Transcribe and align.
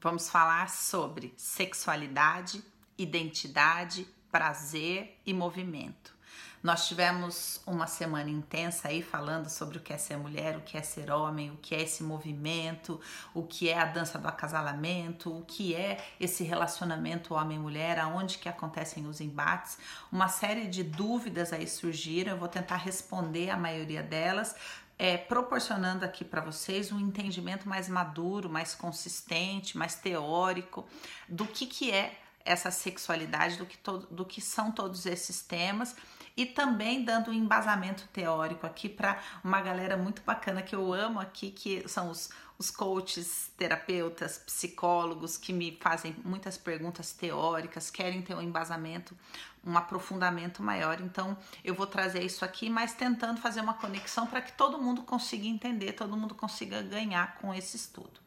Vamos 0.00 0.28
falar 0.28 0.68
sobre 0.68 1.32
sexualidade, 1.36 2.62
identidade, 2.98 4.06
prazer 4.30 5.18
e 5.24 5.32
movimento. 5.32 6.14
Nós 6.62 6.88
tivemos 6.88 7.60
uma 7.66 7.86
semana 7.86 8.28
intensa 8.28 8.88
aí 8.88 9.00
falando 9.00 9.48
sobre 9.48 9.78
o 9.78 9.80
que 9.80 9.92
é 9.92 9.98
ser 9.98 10.16
mulher, 10.16 10.56
o 10.56 10.62
que 10.62 10.76
é 10.76 10.82
ser 10.82 11.10
homem, 11.10 11.50
o 11.50 11.56
que 11.56 11.74
é 11.74 11.82
esse 11.82 12.02
movimento, 12.02 13.00
o 13.32 13.42
que 13.44 13.68
é 13.68 13.78
a 13.78 13.84
dança 13.84 14.18
do 14.18 14.26
acasalamento, 14.26 15.30
o 15.30 15.44
que 15.44 15.74
é 15.74 16.04
esse 16.18 16.42
relacionamento 16.42 17.34
homem-mulher, 17.34 17.98
aonde 17.98 18.38
que 18.38 18.48
acontecem 18.48 19.06
os 19.06 19.20
embates. 19.20 19.78
Uma 20.10 20.28
série 20.28 20.66
de 20.66 20.82
dúvidas 20.82 21.52
aí 21.52 21.68
surgiram, 21.68 22.32
eu 22.32 22.38
vou 22.38 22.48
tentar 22.48 22.76
responder 22.76 23.50
a 23.50 23.56
maioria 23.56 24.02
delas, 24.02 24.56
é, 24.98 25.16
proporcionando 25.16 26.04
aqui 26.04 26.24
para 26.24 26.40
vocês 26.40 26.90
um 26.90 26.98
entendimento 26.98 27.68
mais 27.68 27.88
maduro, 27.88 28.48
mais 28.48 28.74
consistente, 28.74 29.76
mais 29.76 29.94
teórico 29.94 30.86
do 31.28 31.46
que, 31.46 31.66
que 31.66 31.90
é 31.90 32.18
essa 32.44 32.70
sexualidade, 32.70 33.56
do 33.56 33.66
que, 33.66 33.78
do 34.10 34.24
que 34.24 34.40
são 34.40 34.70
todos 34.70 35.04
esses 35.04 35.42
temas 35.42 35.94
e 36.36 36.44
também 36.44 37.02
dando 37.02 37.30
um 37.30 37.34
embasamento 37.34 38.06
teórico 38.12 38.66
aqui 38.66 38.88
para 38.88 39.18
uma 39.42 39.60
galera 39.60 39.96
muito 39.96 40.22
bacana 40.22 40.60
que 40.60 40.74
eu 40.74 40.92
amo 40.92 41.18
aqui, 41.18 41.50
que 41.50 41.88
são 41.88 42.10
os, 42.10 42.28
os 42.58 42.70
coaches, 42.70 43.50
terapeutas, 43.56 44.38
psicólogos 44.38 45.38
que 45.38 45.52
me 45.52 45.78
fazem 45.80 46.14
muitas 46.24 46.58
perguntas 46.58 47.12
teóricas, 47.12 47.90
querem 47.90 48.20
ter 48.20 48.34
um 48.34 48.42
embasamento, 48.42 49.16
um 49.64 49.76
aprofundamento 49.78 50.62
maior. 50.62 51.00
Então, 51.00 51.36
eu 51.64 51.74
vou 51.74 51.86
trazer 51.86 52.22
isso 52.22 52.44
aqui, 52.44 52.68
mas 52.68 52.92
tentando 52.92 53.40
fazer 53.40 53.60
uma 53.62 53.74
conexão 53.74 54.26
para 54.26 54.42
que 54.42 54.52
todo 54.52 54.78
mundo 54.78 55.02
consiga 55.02 55.46
entender, 55.46 55.92
todo 55.92 56.16
mundo 56.16 56.34
consiga 56.34 56.82
ganhar 56.82 57.36
com 57.38 57.54
esse 57.54 57.76
estudo. 57.76 58.25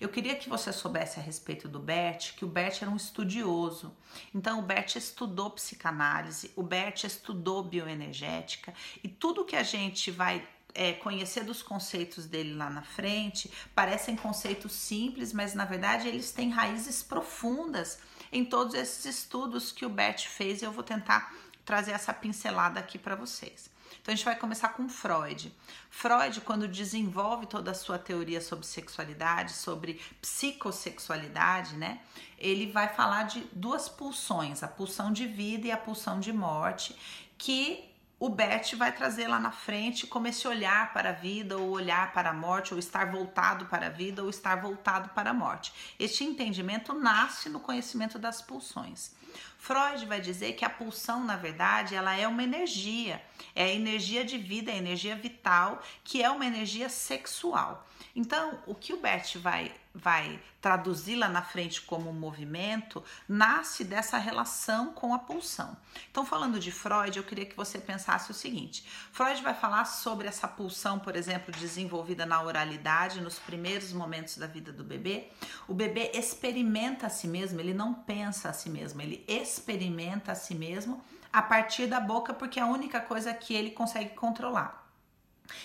Eu 0.00 0.08
queria 0.08 0.34
que 0.34 0.48
você 0.48 0.72
soubesse 0.72 1.20
a 1.20 1.22
respeito 1.22 1.68
do 1.68 1.78
Bert, 1.78 2.34
que 2.34 2.44
o 2.44 2.48
Bert 2.48 2.80
era 2.80 2.90
um 2.90 2.96
estudioso. 2.96 3.94
Então, 4.34 4.58
o 4.58 4.62
Bert 4.62 4.96
estudou 4.96 5.50
psicanálise, 5.50 6.50
o 6.56 6.62
Bert 6.62 7.04
estudou 7.04 7.62
bioenergética 7.62 8.72
e 9.04 9.08
tudo 9.08 9.44
que 9.44 9.54
a 9.54 9.62
gente 9.62 10.10
vai 10.10 10.48
é, 10.74 10.92
conhecer 10.94 11.44
dos 11.44 11.62
conceitos 11.62 12.26
dele 12.26 12.54
lá 12.54 12.70
na 12.70 12.82
frente 12.82 13.50
parecem 13.74 14.16
conceitos 14.16 14.72
simples, 14.72 15.32
mas 15.32 15.52
na 15.52 15.64
verdade 15.64 16.08
eles 16.08 16.30
têm 16.32 16.48
raízes 16.48 17.02
profundas 17.02 17.98
em 18.32 18.44
todos 18.44 18.74
esses 18.74 19.04
estudos 19.04 19.72
que 19.72 19.84
o 19.84 19.90
Bert 19.90 20.26
fez 20.28 20.62
e 20.62 20.64
eu 20.64 20.72
vou 20.72 20.84
tentar 20.84 21.34
trazer 21.64 21.92
essa 21.92 22.14
pincelada 22.14 22.80
aqui 22.80 22.98
para 22.98 23.14
vocês. 23.14 23.70
Então 24.10 24.14
a 24.14 24.16
gente 24.16 24.24
vai 24.24 24.34
começar 24.34 24.70
com 24.70 24.88
Freud. 24.88 25.54
Freud, 25.88 26.40
quando 26.40 26.66
desenvolve 26.66 27.46
toda 27.46 27.70
a 27.70 27.74
sua 27.74 27.96
teoria 27.96 28.40
sobre 28.40 28.66
sexualidade, 28.66 29.52
sobre 29.52 30.00
psicossexualidade, 30.20 31.76
né? 31.76 32.00
Ele 32.36 32.72
vai 32.72 32.88
falar 32.88 33.22
de 33.22 33.46
duas 33.52 33.88
pulsões, 33.88 34.64
a 34.64 34.68
pulsão 34.68 35.12
de 35.12 35.28
vida 35.28 35.68
e 35.68 35.70
a 35.70 35.76
pulsão 35.76 36.18
de 36.18 36.32
morte, 36.32 36.96
que 37.38 37.88
o 38.20 38.28
Bert 38.28 38.76
vai 38.76 38.92
trazer 38.92 39.26
lá 39.26 39.40
na 39.40 39.50
frente 39.50 40.06
como 40.06 40.28
esse 40.28 40.46
olhar 40.46 40.92
para 40.92 41.08
a 41.08 41.12
vida, 41.12 41.56
ou 41.56 41.70
olhar 41.70 42.12
para 42.12 42.28
a 42.28 42.34
morte, 42.34 42.74
ou 42.74 42.78
estar 42.78 43.10
voltado 43.10 43.64
para 43.64 43.86
a 43.86 43.88
vida, 43.88 44.22
ou 44.22 44.28
estar 44.28 44.56
voltado 44.56 45.08
para 45.08 45.30
a 45.30 45.34
morte. 45.34 45.72
Este 45.98 46.22
entendimento 46.22 46.92
nasce 46.92 47.48
no 47.48 47.58
conhecimento 47.58 48.18
das 48.18 48.42
pulsões. 48.42 49.12
Freud 49.56 50.04
vai 50.04 50.20
dizer 50.20 50.52
que 50.52 50.66
a 50.66 50.70
pulsão, 50.70 51.24
na 51.24 51.36
verdade, 51.36 51.94
ela 51.94 52.14
é 52.14 52.28
uma 52.28 52.42
energia, 52.42 53.22
é 53.54 53.64
a 53.64 53.74
energia 53.74 54.22
de 54.22 54.36
vida, 54.36 54.70
é 54.70 54.74
a 54.74 54.78
energia 54.78 55.16
vital, 55.16 55.82
que 56.04 56.22
é 56.22 56.28
uma 56.28 56.44
energia 56.44 56.90
sexual. 56.90 57.88
Então, 58.14 58.58
o 58.66 58.74
que 58.74 58.92
o 58.92 59.00
Bert 59.00 59.36
vai 59.36 59.72
vai 59.94 60.40
traduzir 60.60 61.16
lá 61.16 61.28
na 61.28 61.42
frente 61.42 61.82
como 61.82 62.10
um 62.10 62.12
movimento, 62.12 63.02
nasce 63.28 63.84
dessa 63.84 64.18
relação 64.18 64.92
com 64.92 65.12
a 65.12 65.18
pulsão. 65.18 65.76
Então, 66.10 66.24
falando 66.24 66.60
de 66.60 66.70
Freud, 66.70 67.16
eu 67.16 67.24
queria 67.24 67.46
que 67.46 67.56
você 67.56 67.78
pensasse 67.78 68.30
o 68.30 68.34
seguinte: 68.34 68.84
Freud 69.12 69.42
vai 69.42 69.54
falar 69.54 69.84
sobre 69.84 70.28
essa 70.28 70.46
pulsão, 70.46 70.98
por 70.98 71.16
exemplo, 71.16 71.52
desenvolvida 71.52 72.24
na 72.24 72.42
oralidade, 72.42 73.20
nos 73.20 73.38
primeiros 73.38 73.92
momentos 73.92 74.36
da 74.36 74.46
vida 74.46 74.72
do 74.72 74.84
bebê. 74.84 75.28
O 75.66 75.74
bebê 75.74 76.12
experimenta 76.14 77.06
a 77.06 77.10
si 77.10 77.26
mesmo, 77.26 77.60
ele 77.60 77.74
não 77.74 77.92
pensa 77.92 78.50
a 78.50 78.52
si 78.52 78.70
mesmo, 78.70 79.02
ele 79.02 79.24
experimenta 79.26 80.32
a 80.32 80.34
si 80.34 80.54
mesmo 80.54 81.02
a 81.32 81.42
partir 81.42 81.86
da 81.86 82.00
boca, 82.00 82.34
porque 82.34 82.58
é 82.58 82.62
a 82.62 82.66
única 82.66 83.00
coisa 83.00 83.32
que 83.32 83.54
ele 83.54 83.70
consegue 83.70 84.10
controlar. 84.10 84.79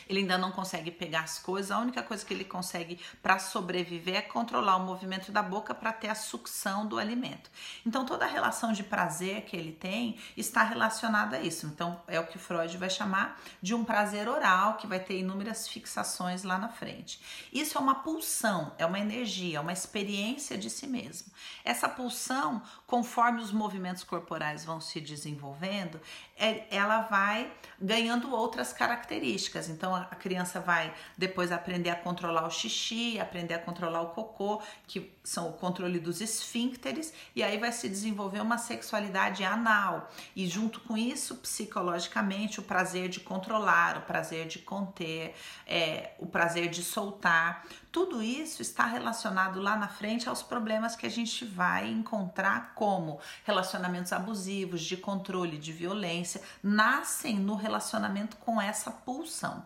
Ele 0.08 0.20
ainda 0.20 0.38
não 0.38 0.52
consegue 0.52 0.92
pegar 0.92 1.22
as 1.22 1.40
coisas, 1.40 1.72
a 1.72 1.80
única 1.80 2.02
coisa 2.04 2.26
que 2.26 2.34
ele 2.34 2.44
consegue 2.44 3.00
para 3.22 3.40
sobreviver 3.40 4.16
é 4.16 4.22
controlar 4.22 4.78
o 4.78 4.86
movimento 4.86 5.32
da 5.32 5.42
boca 5.42 5.74
para 5.74 5.92
ter 5.92 6.10
a 6.10 6.16
sucção 6.16 6.86
do 6.86 6.98
alimento. 6.98 7.50
Então, 7.86 8.06
toda 8.06 8.26
a 8.26 8.28
relação 8.28 8.72
de 8.72 8.84
prazer 8.84 9.44
que 9.44 9.56
ele 9.56 9.72
tem 9.72 10.18
está 10.36 10.64
relacionada 10.64 11.38
a 11.38 11.42
isso. 11.42 11.66
Então, 11.68 12.02
é 12.08 12.20
o 12.20 12.28
que 12.28 12.38
Freud 12.38 12.78
vai 12.78 12.90
chamar 12.90 13.40
de 13.62 13.74
um 13.74 13.84
prazer 13.84 14.28
oral, 14.28 14.78
que 14.78 14.88
vai 14.88 15.00
ter 15.00 15.20
inúmeras 15.20 15.68
fixações 15.68 16.44
lá 16.44 16.58
na 16.58 16.70
frente. 16.70 17.20
Isso 17.52 17.78
é 17.78 17.82
uma 17.82 17.96
pulsão, 17.96 18.74
é 18.78 18.86
uma 18.86 19.00
energia, 19.00 19.58
é 19.58 19.62
uma 19.62 19.74
experiência 19.74 20.58
de 20.58 20.70
si 20.70 20.88
mesmo. 20.88 21.32
Essa 21.64 21.90
pulsão, 21.90 22.62
conforme 22.86 23.42
os 23.42 23.52
movimentos 23.52 24.04
corporais 24.04 24.66
vão 24.66 24.80
se 24.80 25.00
desenvolvendo, 25.02 26.00
é, 26.38 26.66
ela 26.70 27.02
vai 27.02 27.52
ganhando 27.80 28.34
outras 28.34 28.74
características. 28.74 29.70
Então 29.76 29.94
a 29.94 30.06
criança 30.06 30.60
vai 30.60 30.94
depois 31.18 31.52
aprender 31.52 31.90
a 31.90 31.96
controlar 31.96 32.48
o 32.48 32.50
xixi, 32.50 33.20
aprender 33.20 33.54
a 33.54 33.60
controlar 33.60 34.02
o 34.02 34.10
cocô, 34.10 34.62
que 34.88 35.14
são 35.24 35.50
o 35.50 35.54
controle 35.54 36.00
dos 36.00 36.22
esfíncteres, 36.22 37.14
e 37.36 37.44
aí 37.44 37.58
vai 37.58 37.72
se 37.72 37.90
desenvolver 37.90 38.40
uma 38.40 38.58
sexualidade 38.58 39.44
anal. 39.44 40.10
E 40.36 40.48
junto 40.48 40.80
com 40.80 40.98
isso, 40.98 41.36
psicologicamente, 41.36 42.60
o 42.60 42.64
prazer 42.64 43.10
de 43.10 43.20
controlar, 43.20 43.98
o 43.98 44.02
prazer 44.02 44.48
de 44.48 44.60
conter, 44.60 45.36
é, 45.68 46.12
o 46.20 46.26
prazer 46.26 46.70
de 46.70 46.82
soltar. 46.82 47.66
Tudo 47.96 48.22
isso 48.22 48.62
está 48.62 48.86
relacionado 48.86 49.62
lá 49.62 49.78
na 49.78 49.88
frente 49.88 50.28
aos 50.28 50.44
problemas 50.44 50.98
que 50.98 51.06
a 51.06 51.10
gente 51.10 51.46
vai 51.46 51.90
encontrar, 51.90 52.74
como 52.76 53.22
relacionamentos 53.46 54.12
abusivos, 54.12 54.82
de 54.82 54.98
controle, 54.98 55.58
de 55.58 55.72
violência, 55.72 56.42
nascem 56.62 57.40
no 57.40 57.56
relacionamento 57.56 58.36
com 58.36 58.60
essa 58.60 58.92
pulsão. 58.92 59.66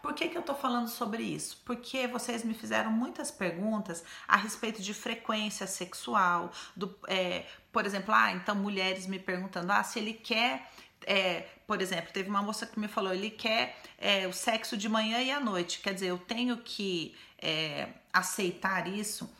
Por 0.00 0.14
que, 0.14 0.30
que 0.30 0.38
eu 0.38 0.42
tô 0.42 0.54
falando 0.54 0.88
sobre 0.88 1.22
isso? 1.22 1.60
Porque 1.66 2.06
vocês 2.06 2.42
me 2.42 2.54
fizeram 2.54 2.90
muitas 2.90 3.30
perguntas 3.30 4.02
a 4.26 4.38
respeito 4.38 4.80
de 4.80 4.94
frequência 4.94 5.66
sexual, 5.66 6.50
do, 6.74 6.98
é, 7.06 7.44
por 7.70 7.84
exemplo, 7.84 8.14
ah, 8.14 8.32
então 8.32 8.54
mulheres 8.54 9.06
me 9.06 9.18
perguntando, 9.18 9.70
ah, 9.72 9.82
se 9.82 9.98
ele 9.98 10.14
quer 10.14 10.70
é, 11.06 11.46
por 11.66 11.80
exemplo, 11.80 12.12
teve 12.12 12.28
uma 12.28 12.42
moça 12.42 12.66
que 12.66 12.78
me 12.78 12.88
falou, 12.88 13.12
ele 13.12 13.30
quer 13.30 13.76
é, 13.98 14.26
o 14.26 14.32
sexo 14.32 14.76
de 14.76 14.88
manhã 14.88 15.20
e 15.20 15.30
à 15.30 15.40
noite. 15.40 15.80
Quer 15.80 15.94
dizer, 15.94 16.08
eu 16.08 16.18
tenho 16.18 16.56
que 16.58 17.14
é, 17.40 17.88
aceitar 18.12 18.88
isso. 18.88 19.30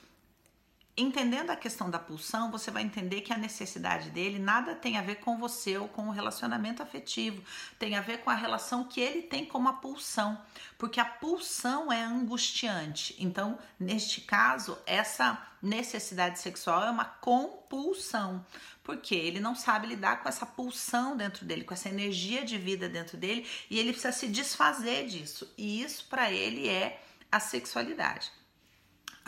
Entendendo 1.01 1.51
a 1.51 1.57
questão 1.57 1.89
da 1.89 1.99
pulsão, 2.01 2.51
você 2.51 2.73
vai 2.73 2.83
entender 2.83 3.21
que 3.21 3.33
a 3.33 3.39
necessidade 3.39 4.11
dele 4.11 4.37
nada 4.37 4.75
tem 4.75 4.99
a 4.99 5.01
ver 5.01 5.21
com 5.21 5.39
você 5.39 5.79
ou 5.79 5.87
com 5.87 6.09
o 6.09 6.11
relacionamento 6.11 6.83
afetivo, 6.83 7.41
tem 7.79 7.95
a 7.95 8.01
ver 8.01 8.19
com 8.19 8.31
a 8.31 8.35
relação 8.35 8.83
que 8.83 9.01
ele 9.01 9.23
tem 9.23 9.47
com 9.47 9.69
a 9.69 9.75
pulsão, 9.75 10.37
porque 10.77 10.99
a 10.99 11.05
pulsão 11.05 11.93
é 11.93 12.03
angustiante. 12.03 13.15
Então, 13.17 13.57
neste 13.79 14.23
caso, 14.23 14.77
essa 14.85 15.41
necessidade 15.63 16.41
sexual 16.41 16.83
é 16.83 16.91
uma 16.91 17.05
compulsão, 17.05 18.45
porque 18.83 19.15
ele 19.15 19.39
não 19.39 19.55
sabe 19.55 19.87
lidar 19.87 20.21
com 20.21 20.29
essa 20.29 20.45
pulsão 20.45 21.17
dentro 21.17 21.47
dele, 21.47 21.63
com 21.63 21.75
essa 21.75 21.89
energia 21.89 22.45
de 22.45 22.59
vida 22.59 22.89
dentro 22.89 23.17
dele, 23.17 23.47
e 23.71 23.79
ele 23.79 23.93
precisa 23.93 24.11
se 24.11 24.27
desfazer 24.27 25.07
disso. 25.07 25.49
E 25.57 25.81
isso 25.81 26.07
para 26.11 26.33
ele 26.33 26.69
é 26.69 27.01
a 27.31 27.39
sexualidade. 27.39 28.33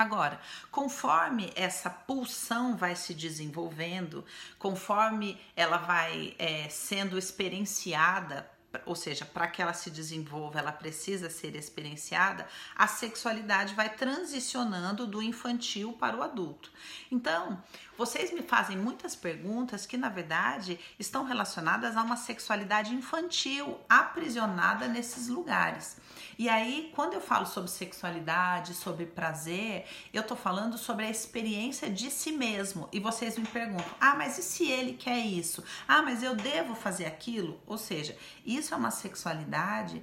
Agora, 0.00 0.40
conforme 0.70 1.52
essa 1.54 1.90
pulsão 1.90 2.74
vai 2.74 2.96
se 2.96 3.12
desenvolvendo, 3.12 4.24
conforme 4.58 5.38
ela 5.54 5.76
vai 5.76 6.34
é, 6.38 6.70
sendo 6.70 7.18
experienciada 7.18 8.50
ou 8.86 8.94
seja, 8.94 9.24
para 9.24 9.48
que 9.48 9.60
ela 9.60 9.72
se 9.72 9.90
desenvolva, 9.90 10.60
ela 10.60 10.70
precisa 10.70 11.28
ser 11.28 11.56
experienciada, 11.56 12.46
a 12.76 12.86
sexualidade 12.86 13.74
vai 13.74 13.88
transicionando 13.88 15.08
do 15.08 15.20
infantil 15.20 15.92
para 15.94 16.16
o 16.16 16.22
adulto. 16.22 16.70
Então, 17.10 17.60
vocês 18.00 18.32
me 18.32 18.40
fazem 18.40 18.78
muitas 18.78 19.14
perguntas 19.14 19.84
que, 19.84 19.98
na 19.98 20.08
verdade, 20.08 20.80
estão 20.98 21.22
relacionadas 21.22 21.98
a 21.98 22.02
uma 22.02 22.16
sexualidade 22.16 22.94
infantil 22.94 23.78
aprisionada 23.86 24.88
nesses 24.88 25.28
lugares. 25.28 25.98
E 26.38 26.48
aí, 26.48 26.90
quando 26.96 27.12
eu 27.12 27.20
falo 27.20 27.44
sobre 27.44 27.70
sexualidade, 27.70 28.72
sobre 28.72 29.04
prazer, 29.04 29.84
eu 30.14 30.22
tô 30.22 30.34
falando 30.34 30.78
sobre 30.78 31.04
a 31.04 31.10
experiência 31.10 31.90
de 31.90 32.10
si 32.10 32.32
mesmo. 32.32 32.88
E 32.90 32.98
vocês 32.98 33.36
me 33.36 33.46
perguntam: 33.46 33.94
ah, 34.00 34.14
mas 34.14 34.38
e 34.38 34.42
se 34.42 34.66
ele 34.66 34.94
quer 34.94 35.18
isso? 35.18 35.62
Ah, 35.86 36.00
mas 36.00 36.22
eu 36.22 36.34
devo 36.34 36.74
fazer 36.74 37.04
aquilo? 37.04 37.60
Ou 37.66 37.76
seja, 37.76 38.16
isso 38.46 38.72
é 38.72 38.78
uma 38.78 38.90
sexualidade 38.90 40.02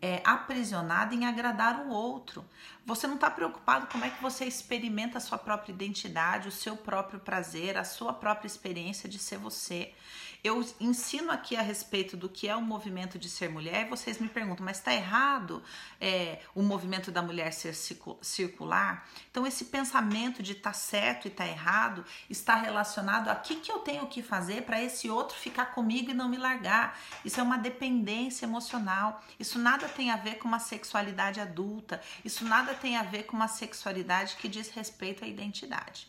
é, 0.00 0.20
aprisionada 0.24 1.14
em 1.14 1.26
agradar 1.26 1.80
o 1.80 1.88
outro. 1.88 2.44
Você 2.88 3.06
não 3.06 3.16
está 3.16 3.30
preocupado 3.30 3.86
como 3.88 4.06
é 4.06 4.08
que 4.08 4.22
você 4.22 4.46
experimenta 4.46 5.18
a 5.18 5.20
sua 5.20 5.36
própria 5.36 5.72
identidade, 5.72 6.48
o 6.48 6.50
seu 6.50 6.74
próprio 6.74 7.20
prazer, 7.20 7.76
a 7.76 7.84
sua 7.84 8.14
própria 8.14 8.46
experiência 8.46 9.06
de 9.06 9.18
ser 9.18 9.36
você. 9.36 9.92
Eu 10.42 10.64
ensino 10.78 11.32
aqui 11.32 11.56
a 11.56 11.62
respeito 11.62 12.16
do 12.16 12.28
que 12.28 12.48
é 12.48 12.54
o 12.54 12.62
movimento 12.62 13.18
de 13.18 13.28
ser 13.28 13.50
mulher 13.50 13.84
e 13.84 13.90
vocês 13.90 14.18
me 14.18 14.28
perguntam, 14.28 14.64
mas 14.64 14.78
está 14.78 14.94
errado 14.94 15.60
é, 16.00 16.38
o 16.54 16.62
movimento 16.62 17.10
da 17.10 17.20
mulher 17.20 17.52
ser 17.52 17.74
circular? 17.74 19.06
Então, 19.30 19.44
esse 19.44 19.64
pensamento 19.64 20.40
de 20.40 20.54
tá 20.54 20.72
certo 20.72 21.26
e 21.26 21.30
tá 21.30 21.44
errado 21.44 22.04
está 22.30 22.54
relacionado 22.54 23.28
a 23.28 23.34
que, 23.34 23.56
que 23.56 23.70
eu 23.70 23.80
tenho 23.80 24.06
que 24.06 24.22
fazer 24.22 24.62
para 24.62 24.80
esse 24.80 25.10
outro 25.10 25.36
ficar 25.36 25.66
comigo 25.66 26.12
e 26.12 26.14
não 26.14 26.28
me 26.28 26.36
largar. 26.36 26.98
Isso 27.24 27.40
é 27.40 27.42
uma 27.42 27.58
dependência 27.58 28.46
emocional. 28.46 29.20
Isso 29.40 29.58
nada 29.58 29.88
tem 29.88 30.12
a 30.12 30.16
ver 30.16 30.36
com 30.36 30.46
uma 30.46 30.60
sexualidade 30.60 31.40
adulta. 31.40 32.00
Isso 32.24 32.44
nada 32.44 32.74
tem 32.78 32.96
a 32.96 33.02
ver 33.02 33.24
com 33.24 33.36
uma 33.36 33.48
sexualidade 33.48 34.36
que 34.36 34.48
diz 34.48 34.70
respeito 34.70 35.24
à 35.24 35.28
identidade. 35.28 36.08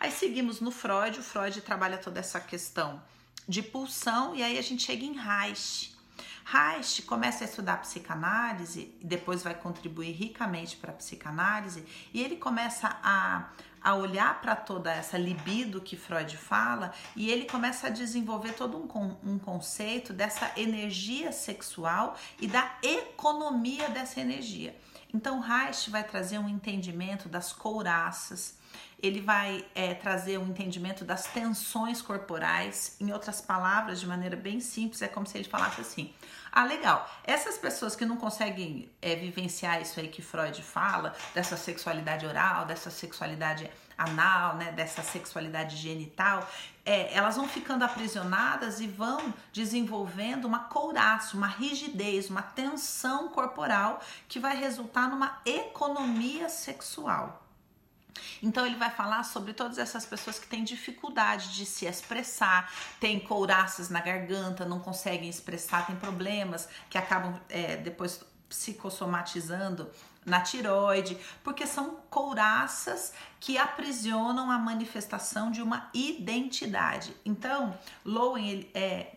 Aí 0.00 0.10
seguimos 0.10 0.60
no 0.60 0.70
Freud. 0.70 1.20
O 1.20 1.22
Freud 1.22 1.60
trabalha 1.60 1.98
toda 1.98 2.20
essa 2.20 2.40
questão 2.40 3.02
de 3.48 3.62
pulsão 3.62 4.34
e 4.34 4.42
aí 4.42 4.58
a 4.58 4.62
gente 4.62 4.82
chega 4.82 5.04
em 5.04 5.14
Reich. 5.14 5.96
Reich 6.44 7.02
começa 7.02 7.44
a 7.44 7.46
estudar 7.46 7.78
psicanálise 7.78 8.94
e 9.00 9.04
depois 9.04 9.42
vai 9.42 9.54
contribuir 9.54 10.12
ricamente 10.12 10.76
para 10.76 10.92
a 10.92 10.94
psicanálise 10.94 11.84
e 12.12 12.22
ele 12.22 12.36
começa 12.36 12.98
a, 13.02 13.50
a 13.82 13.94
olhar 13.94 14.40
para 14.40 14.56
toda 14.56 14.90
essa 14.90 15.18
libido 15.18 15.80
que 15.80 15.96
Freud 15.96 16.36
fala 16.36 16.92
e 17.14 17.30
ele 17.30 17.44
começa 17.44 17.88
a 17.88 17.90
desenvolver 17.90 18.52
todo 18.54 18.78
um, 18.78 19.16
um 19.22 19.38
conceito 19.38 20.12
dessa 20.12 20.50
energia 20.56 21.32
sexual 21.32 22.16
e 22.40 22.46
da 22.46 22.78
economia 22.82 23.90
dessa 23.90 24.20
energia. 24.20 24.74
Então 25.12 25.40
Reich 25.40 25.90
vai 25.90 26.04
trazer 26.04 26.38
um 26.38 26.48
entendimento 26.48 27.28
das 27.28 27.52
couraças, 27.52 28.58
ele 29.00 29.20
vai 29.20 29.64
é, 29.74 29.94
trazer 29.94 30.38
um 30.38 30.48
entendimento 30.48 31.04
das 31.04 31.26
tensões 31.26 32.02
corporais. 32.02 32.96
Em 33.00 33.12
outras 33.12 33.40
palavras, 33.40 34.00
de 34.00 34.06
maneira 34.06 34.36
bem 34.36 34.60
simples, 34.60 35.00
é 35.02 35.08
como 35.08 35.26
se 35.26 35.38
ele 35.38 35.48
falasse 35.48 35.80
assim: 35.80 36.12
ah, 36.50 36.64
legal, 36.64 37.08
essas 37.24 37.56
pessoas 37.56 37.94
que 37.94 38.04
não 38.04 38.16
conseguem 38.16 38.90
é, 39.00 39.14
vivenciar 39.14 39.80
isso 39.80 40.00
aí 40.00 40.08
que 40.08 40.20
Freud 40.20 40.60
fala, 40.62 41.14
dessa 41.34 41.56
sexualidade 41.56 42.26
oral, 42.26 42.66
dessa 42.66 42.90
sexualidade 42.90 43.70
anal, 43.96 44.56
né, 44.56 44.72
dessa 44.72 45.02
sexualidade 45.02 45.76
genital, 45.76 46.48
é, 46.88 47.12
elas 47.12 47.36
vão 47.36 47.46
ficando 47.46 47.84
aprisionadas 47.84 48.80
e 48.80 48.86
vão 48.86 49.34
desenvolvendo 49.52 50.46
uma 50.46 50.60
couraça, 50.60 51.36
uma 51.36 51.46
rigidez, 51.46 52.30
uma 52.30 52.40
tensão 52.40 53.28
corporal 53.28 54.00
que 54.26 54.40
vai 54.40 54.56
resultar 54.56 55.10
numa 55.10 55.38
economia 55.44 56.48
sexual. 56.48 57.44
Então 58.42 58.64
ele 58.64 58.76
vai 58.76 58.90
falar 58.90 59.22
sobre 59.22 59.52
todas 59.52 59.76
essas 59.76 60.06
pessoas 60.06 60.38
que 60.38 60.46
têm 60.46 60.64
dificuldade 60.64 61.54
de 61.54 61.66
se 61.66 61.84
expressar, 61.84 62.72
têm 62.98 63.20
couraças 63.20 63.90
na 63.90 64.00
garganta, 64.00 64.64
não 64.64 64.80
conseguem 64.80 65.28
expressar, 65.28 65.86
têm 65.86 65.96
problemas 65.96 66.70
que 66.88 66.96
acabam 66.96 67.38
é, 67.50 67.76
depois 67.76 68.24
psicossomatizando 68.48 69.90
na 70.28 70.40
tiroide, 70.40 71.18
porque 71.42 71.66
são 71.66 71.96
couraças 72.10 73.12
que 73.40 73.56
aprisionam 73.58 74.50
a 74.50 74.58
manifestação 74.58 75.50
de 75.50 75.62
uma 75.62 75.88
identidade. 75.92 77.14
Então, 77.24 77.78
Lowen 78.04 78.48
ele, 78.48 78.70
é, 78.74 79.16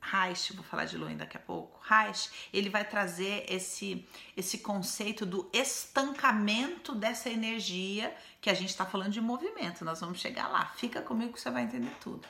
Reich, 0.00 0.52
vou 0.52 0.64
falar 0.64 0.84
de 0.84 0.96
Lowen 0.96 1.16
daqui 1.16 1.36
a 1.36 1.40
pouco, 1.40 1.80
Reich, 1.82 2.30
ele 2.52 2.70
vai 2.70 2.84
trazer 2.84 3.44
esse, 3.48 4.06
esse 4.36 4.58
conceito 4.58 5.26
do 5.26 5.50
estancamento 5.52 6.94
dessa 6.94 7.28
energia, 7.28 8.14
que 8.40 8.48
a 8.48 8.54
gente 8.54 8.70
está 8.70 8.86
falando 8.86 9.12
de 9.12 9.20
movimento, 9.20 9.84
nós 9.84 10.00
vamos 10.00 10.20
chegar 10.20 10.48
lá, 10.48 10.66
fica 10.76 11.02
comigo 11.02 11.32
que 11.32 11.40
você 11.40 11.50
vai 11.50 11.64
entender 11.64 11.92
tudo. 12.00 12.26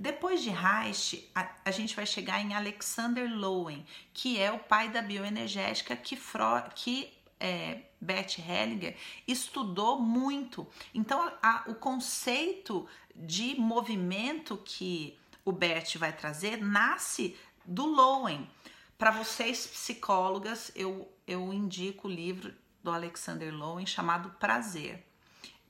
Depois 0.00 0.40
de 0.44 0.50
Reich, 0.50 1.28
a, 1.34 1.48
a 1.64 1.70
gente 1.72 1.96
vai 1.96 2.06
chegar 2.06 2.40
em 2.40 2.54
Alexander 2.54 3.28
Lowen, 3.28 3.84
que 4.14 4.38
é 4.38 4.52
o 4.52 4.58
pai 4.60 4.88
da 4.88 5.02
bioenergética 5.02 5.96
que, 5.96 6.16
que 6.76 7.12
é, 7.40 7.82
Bert 8.00 8.38
Hellinger 8.38 8.96
estudou 9.26 10.00
muito. 10.00 10.66
Então, 10.94 11.32
a, 11.42 11.64
o 11.66 11.74
conceito 11.74 12.86
de 13.14 13.58
movimento 13.58 14.56
que 14.58 15.18
o 15.44 15.52
Bert 15.52 15.96
vai 15.96 16.12
trazer 16.12 16.58
nasce 16.58 17.36
do 17.64 17.86
Lowen. 17.86 18.48
Para 18.96 19.10
vocês 19.10 19.66
psicólogas, 19.66 20.72
eu, 20.74 21.10
eu 21.26 21.52
indico 21.52 22.08
o 22.08 22.10
livro 22.10 22.54
do 22.82 22.90
Alexander 22.90 23.54
Lowen 23.54 23.86
chamado 23.86 24.30
Prazer. 24.38 25.06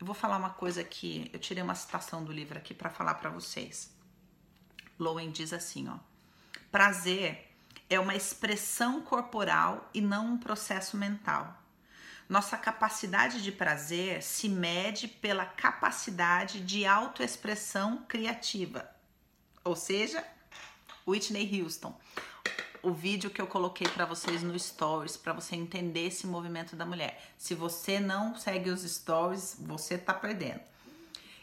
Eu 0.00 0.06
vou 0.06 0.14
falar 0.14 0.36
uma 0.36 0.50
coisa 0.50 0.80
aqui, 0.80 1.28
eu 1.32 1.38
tirei 1.38 1.62
uma 1.62 1.74
citação 1.74 2.24
do 2.24 2.32
livro 2.32 2.56
aqui 2.56 2.72
para 2.72 2.88
falar 2.88 3.14
para 3.14 3.30
vocês. 3.30 3.92
Lowen 4.98 5.30
diz 5.30 5.52
assim, 5.52 5.88
ó: 5.88 5.98
Prazer 6.70 7.47
é 7.88 7.98
uma 7.98 8.14
expressão 8.14 9.00
corporal 9.00 9.88
e 9.92 10.00
não 10.00 10.34
um 10.34 10.38
processo 10.38 10.96
mental. 10.96 11.56
Nossa 12.28 12.56
capacidade 12.58 13.42
de 13.42 13.50
prazer 13.50 14.22
se 14.22 14.48
mede 14.48 15.08
pela 15.08 15.46
capacidade 15.46 16.60
de 16.60 16.84
autoexpressão 16.84 18.04
criativa 18.06 18.98
ou 19.68 19.76
seja, 19.76 20.24
Whitney 21.06 21.60
Houston. 21.60 21.94
O 22.82 22.92
vídeo 22.92 23.28
que 23.28 23.40
eu 23.40 23.46
coloquei 23.46 23.86
para 23.86 24.06
vocês 24.06 24.42
no 24.42 24.58
stories 24.58 25.16
para 25.16 25.32
você 25.32 25.54
entender 25.56 26.06
esse 26.06 26.26
movimento 26.26 26.74
da 26.74 26.86
mulher. 26.86 27.32
Se 27.36 27.54
você 27.54 28.00
não 28.00 28.34
segue 28.34 28.70
os 28.70 28.80
stories, 28.82 29.56
você 29.60 29.98
tá 29.98 30.14
perdendo. 30.14 30.60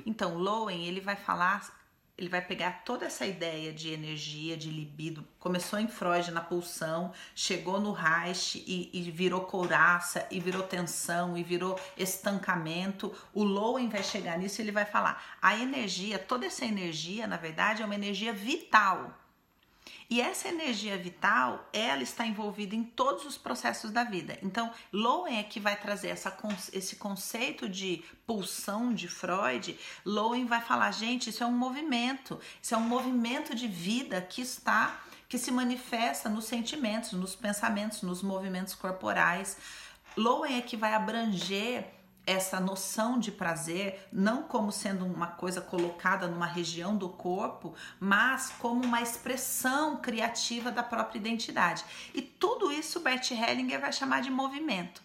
Então, 0.06 0.38
Lowen, 0.38 0.88
ele 0.88 1.02
vai 1.02 1.16
falar 1.16 1.85
ele 2.18 2.30
vai 2.30 2.42
pegar 2.42 2.84
toda 2.86 3.06
essa 3.06 3.26
ideia 3.26 3.74
de 3.74 3.90
energia, 3.90 4.56
de 4.56 4.70
libido, 4.70 5.28
começou 5.38 5.78
em 5.78 5.88
Freud 5.88 6.32
na 6.32 6.40
pulsão, 6.40 7.12
chegou 7.36 7.80
no 7.80 7.92
Reich 7.92 8.64
e, 8.66 8.90
e, 8.94 9.12
virou 9.12 9.42
couraça, 9.42 10.26
e 10.32 10.40
virou 10.40 10.64
tensão, 10.64 11.38
e 11.38 11.44
virou 11.44 11.80
estancamento. 11.98 13.14
O 13.34 13.44
Lowen 13.44 13.90
vai 13.90 14.02
chegar 14.02 14.38
nisso 14.38 14.62
e 14.62 14.64
ele 14.64 14.72
vai 14.72 14.86
falar: 14.86 15.38
a 15.42 15.58
energia, 15.58 16.18
toda 16.18 16.46
essa 16.46 16.64
energia, 16.64 17.28
na 17.28 17.38
verdade, 17.38 17.82
é 17.82 17.86
uma 17.86 17.96
energia 17.96 18.32
vital 18.32 19.25
e 20.10 20.22
essa 20.22 20.48
energia 20.48 20.98
vital, 20.98 21.68
ela 21.74 22.04
está 22.04 22.26
envolvida 22.26 22.76
em 22.76 22.84
todos 22.84 23.26
os 23.26 23.38
processos 23.38 23.92
da 23.92 24.04
vida. 24.04 24.38
Então, 24.44 24.72
Lowen 24.94 25.40
é 25.40 25.44
que 25.44 25.60
vai 25.60 25.76
trazer 25.76 26.10
essa, 26.10 26.36
esse 26.74 26.96
conceito 26.98 27.68
de 27.68 28.04
pulsão 28.26 28.94
de 28.94 29.08
Freud. 29.08 29.78
Lowen 30.06 30.46
vai 30.46 30.62
falar, 30.62 30.92
gente, 30.92 31.30
isso 31.30 31.44
é 31.44 31.48
um 31.48 31.58
movimento, 31.58 32.40
isso 32.62 32.76
é 32.76 32.78
um 32.78 32.88
movimento 32.88 33.56
de 33.56 33.68
vida 33.68 34.22
que 34.22 34.42
está, 34.42 35.02
que 35.28 35.40
se 35.40 35.52
manifesta 35.52 36.30
nos 36.30 36.46
sentimentos, 36.46 37.14
nos 37.14 37.36
pensamentos, 37.36 38.04
nos 38.04 38.22
movimentos 38.22 38.76
corporais. 38.76 39.58
Lowen 40.16 40.58
é 40.58 40.62
que 40.62 40.78
vai 40.78 40.94
abranger 40.94 41.86
essa 42.26 42.60
noção 42.60 43.20
de 43.20 43.32
prazer 43.32 44.08
não 44.12 44.44
como 44.44 44.72
sendo 44.72 45.06
uma 45.06 45.28
coisa 45.28 45.62
colocada 45.62 46.28
numa 46.28 46.46
região 46.46 46.98
do 46.98 47.10
corpo, 47.10 47.74
mas 48.00 48.52
como 48.60 48.84
uma 48.84 49.02
expressão 49.02 49.98
criativa 49.98 50.72
da 50.72 50.84
própria 50.84 51.20
identidade. 51.20 51.84
E 52.14 52.22
tudo 52.22 52.72
isso 52.72 53.00
Bert 53.00 53.32
Hellinger 53.32 53.80
vai 53.80 53.94
chamar 53.94 54.22
de 54.22 54.30
movimento. 54.30 55.02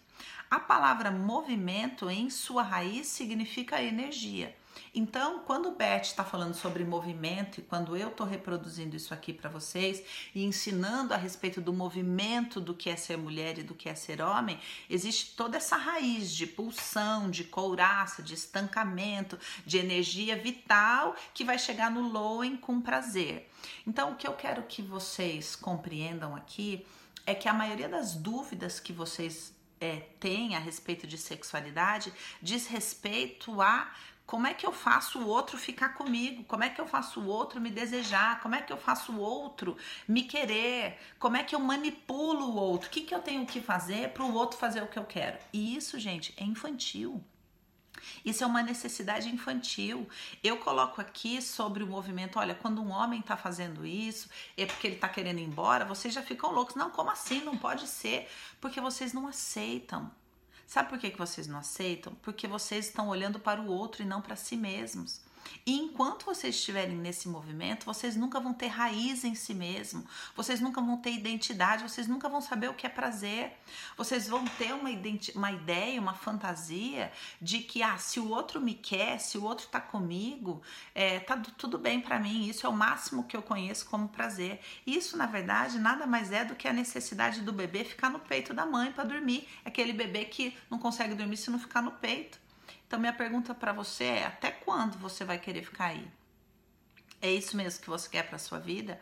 A 0.49 0.59
palavra 0.59 1.11
movimento, 1.11 2.09
em 2.09 2.29
sua 2.29 2.61
raiz, 2.61 3.07
significa 3.07 3.81
energia. 3.81 4.55
Então, 4.93 5.39
quando 5.45 5.69
o 5.69 5.75
Bert 5.75 6.03
está 6.03 6.23
falando 6.25 6.53
sobre 6.53 6.83
movimento 6.83 7.59
e 7.59 7.63
quando 7.63 7.95
eu 7.95 8.09
estou 8.09 8.27
reproduzindo 8.27 8.93
isso 8.93 9.13
aqui 9.13 9.31
para 9.31 9.49
vocês 9.49 10.03
e 10.35 10.43
ensinando 10.43 11.13
a 11.13 11.17
respeito 11.17 11.61
do 11.61 11.71
movimento 11.71 12.59
do 12.59 12.73
que 12.73 12.89
é 12.89 12.97
ser 12.97 13.17
mulher 13.17 13.57
e 13.57 13.63
do 13.63 13.73
que 13.73 13.87
é 13.87 13.95
ser 13.95 14.21
homem, 14.21 14.59
existe 14.89 15.33
toda 15.37 15.55
essa 15.55 15.77
raiz 15.77 16.29
de 16.33 16.45
pulsão, 16.45 17.29
de 17.29 17.45
couraça, 17.45 18.21
de 18.21 18.33
estancamento, 18.33 19.39
de 19.65 19.77
energia 19.77 20.35
vital 20.35 21.15
que 21.33 21.45
vai 21.45 21.57
chegar 21.57 21.89
no 21.89 22.09
Lowen 22.09 22.57
com 22.57 22.81
prazer. 22.81 23.49
Então, 23.87 24.11
o 24.11 24.15
que 24.15 24.27
eu 24.27 24.33
quero 24.33 24.63
que 24.63 24.81
vocês 24.81 25.55
compreendam 25.55 26.35
aqui 26.35 26.85
é 27.25 27.33
que 27.33 27.47
a 27.47 27.53
maioria 27.53 27.87
das 27.87 28.13
dúvidas 28.13 28.77
que 28.77 28.91
vocês 28.91 29.53
é, 29.79 30.01
têm 30.19 30.55
a 30.55 30.59
respeito 30.59 31.07
de 31.07 31.17
sexualidade 31.17 32.13
diz 32.41 32.67
respeito 32.67 33.61
a 33.61 33.89
como 34.31 34.47
é 34.47 34.53
que 34.53 34.65
eu 34.65 34.71
faço 34.71 35.19
o 35.19 35.27
outro 35.27 35.57
ficar 35.57 35.89
comigo? 35.89 36.45
Como 36.45 36.63
é 36.63 36.69
que 36.69 36.79
eu 36.79 36.87
faço 36.87 37.19
o 37.19 37.27
outro 37.27 37.59
me 37.59 37.69
desejar? 37.69 38.39
Como 38.39 38.55
é 38.55 38.61
que 38.61 38.71
eu 38.71 38.77
faço 38.77 39.11
o 39.11 39.19
outro 39.19 39.75
me 40.07 40.23
querer? 40.23 40.97
Como 41.19 41.35
é 41.35 41.43
que 41.43 41.53
eu 41.53 41.59
manipulo 41.59 42.45
o 42.45 42.55
outro? 42.55 42.87
O 42.87 42.91
que, 42.91 43.01
que 43.01 43.13
eu 43.13 43.19
tenho 43.19 43.45
que 43.45 43.59
fazer 43.59 44.13
para 44.13 44.23
o 44.23 44.33
outro 44.33 44.57
fazer 44.57 44.81
o 44.81 44.87
que 44.87 44.97
eu 44.97 45.03
quero? 45.03 45.37
E 45.51 45.75
isso, 45.75 45.99
gente, 45.99 46.33
é 46.37 46.45
infantil. 46.45 47.21
Isso 48.23 48.41
é 48.41 48.47
uma 48.47 48.63
necessidade 48.63 49.27
infantil. 49.27 50.07
Eu 50.41 50.55
coloco 50.55 51.01
aqui 51.01 51.41
sobre 51.41 51.83
o 51.83 51.87
movimento: 51.87 52.39
olha, 52.39 52.55
quando 52.55 52.81
um 52.81 52.89
homem 52.89 53.19
está 53.19 53.35
fazendo 53.35 53.85
isso, 53.85 54.29
é 54.55 54.65
porque 54.65 54.87
ele 54.87 54.95
está 54.95 55.09
querendo 55.09 55.39
ir 55.39 55.43
embora, 55.43 55.83
vocês 55.83 56.13
já 56.13 56.21
ficam 56.21 56.53
loucos. 56.53 56.75
Não, 56.75 56.89
como 56.89 57.11
assim? 57.11 57.41
Não 57.43 57.57
pode 57.57 57.85
ser. 57.85 58.29
Porque 58.61 58.79
vocês 58.79 59.11
não 59.11 59.27
aceitam. 59.27 60.09
Sabe 60.71 60.87
por 60.87 60.99
que, 60.99 61.17
vocês 61.17 61.47
não 61.47 61.59
aceitam? 61.59 62.15
Porque 62.21 62.47
vocês 62.47 62.85
estão 62.85 63.09
olhando 63.09 63.37
para 63.41 63.61
o 63.61 63.67
outro 63.67 64.03
e 64.03 64.05
não 64.05 64.21
para 64.21 64.37
si 64.37 64.55
mesmos. 64.55 65.19
E 65.65 65.77
enquanto 65.77 66.25
vocês 66.25 66.55
estiverem 66.55 66.95
nesse 66.95 67.27
movimento, 67.27 67.85
vocês 67.85 68.15
nunca 68.15 68.39
vão 68.39 68.53
ter 68.53 68.67
raiz 68.67 69.23
em 69.23 69.35
si 69.35 69.53
mesmo, 69.53 70.05
vocês 70.35 70.59
nunca 70.59 70.81
vão 70.81 70.97
ter 70.97 71.11
identidade, 71.11 71.83
vocês 71.83 72.07
nunca 72.07 72.27
vão 72.27 72.41
saber 72.41 72.69
o 72.69 72.73
que 72.73 72.85
é 72.85 72.89
prazer. 72.89 73.57
Vocês 73.97 74.27
vão 74.27 74.45
ter 74.45 74.73
uma, 74.73 74.89
uma 75.35 75.51
ideia, 75.51 75.99
uma 75.99 76.13
fantasia 76.13 77.11
de 77.41 77.59
que, 77.59 77.83
ah, 77.83 77.97
se 77.97 78.19
o 78.19 78.29
outro 78.29 78.59
me 78.59 78.73
quer, 78.73 79.19
se 79.19 79.37
o 79.37 79.43
outro 79.43 79.67
tá 79.67 79.79
comigo, 79.79 80.61
é, 80.95 81.19
tá 81.19 81.37
tudo 81.57 81.77
bem 81.77 82.01
para 82.01 82.19
mim. 82.19 82.47
Isso 82.47 82.65
é 82.65 82.69
o 82.69 82.73
máximo 82.73 83.23
que 83.23 83.35
eu 83.35 83.41
conheço 83.41 83.85
como 83.85 84.07
prazer. 84.07 84.59
Isso, 84.85 85.17
na 85.17 85.25
verdade, 85.25 85.79
nada 85.79 86.05
mais 86.05 86.31
é 86.31 86.43
do 86.43 86.55
que 86.55 86.67
a 86.67 86.73
necessidade 86.73 87.41
do 87.41 87.53
bebê 87.53 87.83
ficar 87.83 88.09
no 88.09 88.19
peito 88.19 88.53
da 88.53 88.65
mãe 88.65 88.91
para 88.91 89.03
dormir. 89.03 89.47
Aquele 89.63 89.93
bebê 89.93 90.25
que 90.25 90.55
não 90.69 90.79
consegue 90.79 91.15
dormir 91.15 91.37
se 91.37 91.49
não 91.49 91.59
ficar 91.59 91.81
no 91.81 91.91
peito. 91.91 92.39
Então, 92.91 92.99
minha 92.99 93.13
pergunta 93.13 93.55
para 93.55 93.71
você 93.71 94.03
é: 94.03 94.25
até 94.25 94.50
quando 94.71 94.97
você 94.97 95.25
vai 95.25 95.37
querer 95.37 95.65
ficar 95.65 95.87
aí? 95.87 96.09
É 97.21 97.29
isso 97.29 97.57
mesmo 97.57 97.81
que 97.81 97.89
você 97.89 98.07
quer 98.07 98.23
para 98.29 98.39
sua 98.39 98.57
vida? 98.57 99.01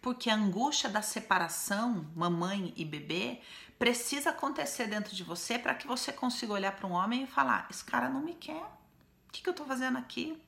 Porque 0.00 0.30
a 0.30 0.34
angústia 0.34 0.88
da 0.88 1.02
separação, 1.02 2.10
mamãe 2.16 2.72
e 2.74 2.82
bebê, 2.82 3.42
precisa 3.78 4.30
acontecer 4.30 4.86
dentro 4.86 5.14
de 5.14 5.22
você 5.22 5.58
para 5.58 5.74
que 5.74 5.86
você 5.86 6.10
consiga 6.10 6.54
olhar 6.54 6.72
para 6.72 6.86
um 6.86 6.92
homem 6.92 7.24
e 7.24 7.26
falar: 7.26 7.66
esse 7.70 7.84
cara 7.84 8.08
não 8.08 8.22
me 8.22 8.32
quer. 8.32 8.64
O 9.28 9.32
que, 9.32 9.42
que 9.42 9.48
eu 9.50 9.50
estou 9.50 9.66
fazendo 9.66 9.98
aqui? 9.98 10.42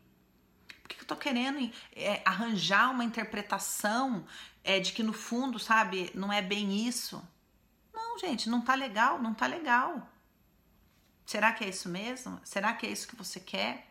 Por 0.80 0.88
que, 0.88 0.94
que 0.94 1.02
eu 1.02 1.04
estou 1.04 1.18
querendo 1.18 1.70
é, 1.94 2.22
arranjar 2.24 2.90
uma 2.90 3.04
interpretação 3.04 4.24
é, 4.64 4.80
de 4.80 4.92
que 4.92 5.02
no 5.02 5.12
fundo, 5.12 5.58
sabe, 5.58 6.10
não 6.14 6.32
é 6.32 6.40
bem 6.40 6.88
isso? 6.88 7.22
Não, 7.92 8.18
gente, 8.18 8.48
não 8.48 8.62
tá 8.62 8.74
legal, 8.74 9.20
não 9.20 9.34
tá 9.34 9.46
legal. 9.46 10.10
Será 11.26 11.52
que 11.52 11.64
é 11.64 11.68
isso 11.68 11.90
mesmo? 11.90 12.40
Será 12.44 12.72
que 12.72 12.86
é 12.86 12.90
isso 12.90 13.06
que 13.06 13.14
você 13.16 13.38
quer? 13.38 13.86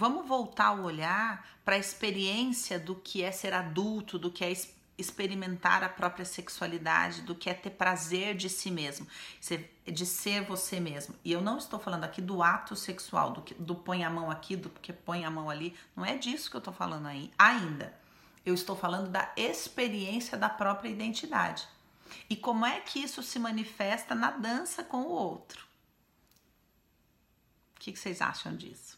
Vamos 0.00 0.28
voltar 0.28 0.78
o 0.78 0.84
olhar 0.84 1.44
para 1.64 1.74
a 1.74 1.78
experiência 1.78 2.78
do 2.78 2.94
que 2.94 3.20
é 3.20 3.32
ser 3.32 3.52
adulto, 3.52 4.16
do 4.16 4.30
que 4.30 4.44
é 4.44 4.52
experimentar 4.96 5.82
a 5.82 5.88
própria 5.88 6.24
sexualidade, 6.24 7.22
do 7.22 7.34
que 7.34 7.50
é 7.50 7.54
ter 7.54 7.70
prazer 7.70 8.36
de 8.36 8.48
si 8.48 8.70
mesmo, 8.70 9.08
de 9.84 10.06
ser 10.06 10.44
você 10.44 10.78
mesmo. 10.78 11.16
E 11.24 11.32
eu 11.32 11.40
não 11.40 11.58
estou 11.58 11.80
falando 11.80 12.04
aqui 12.04 12.22
do 12.22 12.44
ato 12.44 12.76
sexual, 12.76 13.32
do, 13.32 13.42
que, 13.42 13.54
do 13.54 13.74
põe 13.74 14.04
a 14.04 14.08
mão 14.08 14.30
aqui, 14.30 14.54
do 14.54 14.70
que 14.70 14.92
põe 14.92 15.24
a 15.24 15.30
mão 15.32 15.50
ali. 15.50 15.76
Não 15.96 16.04
é 16.04 16.16
disso 16.16 16.48
que 16.48 16.54
eu 16.54 16.60
estou 16.60 16.72
falando 16.72 17.06
aí, 17.06 17.32
ainda. 17.36 17.92
Eu 18.46 18.54
estou 18.54 18.76
falando 18.76 19.10
da 19.10 19.32
experiência 19.36 20.38
da 20.38 20.48
própria 20.48 20.90
identidade. 20.90 21.66
E 22.30 22.36
como 22.36 22.64
é 22.64 22.78
que 22.78 23.00
isso 23.00 23.20
se 23.20 23.40
manifesta 23.40 24.14
na 24.14 24.30
dança 24.30 24.84
com 24.84 24.98
o 24.98 25.10
outro. 25.10 25.66
O 27.74 27.80
que, 27.80 27.90
que 27.90 27.98
vocês 27.98 28.22
acham 28.22 28.54
disso? 28.54 28.97